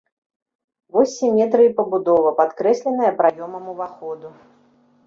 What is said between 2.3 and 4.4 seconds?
падкрэсленая праёмам уваходу.